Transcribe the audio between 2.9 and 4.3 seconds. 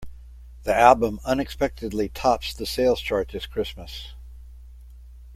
chart this Christmas.